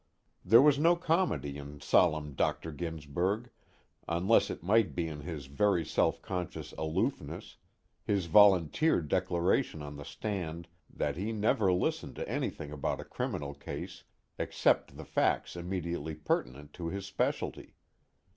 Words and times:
There 0.43 0.63
was 0.63 0.79
no 0.79 0.95
comedy 0.95 1.59
in 1.59 1.79
solemn 1.79 2.33
Dr. 2.33 2.71
Ginsberg, 2.71 3.51
unless 4.07 4.49
it 4.49 4.63
might 4.63 4.95
be 4.95 5.07
in 5.07 5.19
his 5.19 5.45
very 5.45 5.85
self 5.85 6.23
conscious 6.23 6.73
aloofness, 6.75 7.57
his 8.03 8.25
volunteered 8.25 9.07
declaration 9.09 9.83
on 9.83 9.97
the 9.97 10.03
stand 10.03 10.67
that 10.89 11.17
he 11.17 11.31
never 11.31 11.71
listened 11.71 12.15
to 12.15 12.27
anything 12.27 12.71
about 12.71 12.99
a 12.99 13.05
criminal 13.05 13.53
case 13.53 14.03
except 14.39 14.97
the 14.97 15.05
facts 15.05 15.55
immediately 15.55 16.15
pertinent 16.15 16.73
to 16.73 16.87
his 16.87 17.05
specialty. 17.05 17.75